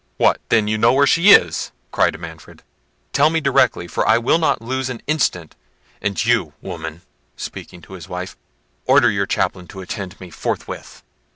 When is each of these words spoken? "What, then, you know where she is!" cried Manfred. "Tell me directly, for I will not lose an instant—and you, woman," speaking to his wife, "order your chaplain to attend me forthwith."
"What, 0.17 0.41
then, 0.49 0.67
you 0.67 0.79
know 0.79 0.93
where 0.93 1.05
she 1.05 1.29
is!" 1.29 1.71
cried 1.91 2.19
Manfred. 2.19 2.63
"Tell 3.13 3.29
me 3.29 3.39
directly, 3.39 3.87
for 3.87 4.03
I 4.07 4.17
will 4.17 4.39
not 4.39 4.59
lose 4.59 4.89
an 4.89 5.03
instant—and 5.05 6.25
you, 6.25 6.53
woman," 6.59 7.03
speaking 7.37 7.83
to 7.83 7.93
his 7.93 8.09
wife, 8.09 8.35
"order 8.87 9.11
your 9.11 9.27
chaplain 9.27 9.67
to 9.67 9.81
attend 9.81 10.19
me 10.19 10.31
forthwith." 10.31 11.03